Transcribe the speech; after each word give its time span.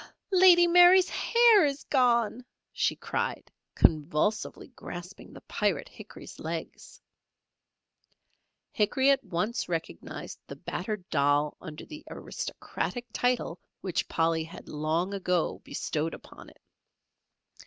"Lady 0.33 0.65
Mary's 0.65 1.09
hair's 1.09 1.83
gone!" 1.83 2.43
she 2.73 2.95
cried, 2.95 3.51
convulsively 3.75 4.69
grasping 4.69 5.31
the 5.31 5.41
Pirate 5.41 5.87
Hickory's 5.87 6.39
legs. 6.39 6.99
Hickory 8.71 9.11
at 9.11 9.23
once 9.23 9.69
recognised 9.69 10.39
the 10.47 10.55
battered 10.55 11.07
doll 11.11 11.55
under 11.61 11.85
the 11.85 12.03
aristocratic 12.09 13.05
title 13.13 13.59
which 13.81 14.09
Polly 14.09 14.43
had 14.43 14.67
long 14.69 15.13
ago 15.13 15.61
bestowed 15.63 16.15
upon 16.15 16.49
it. 16.49 16.63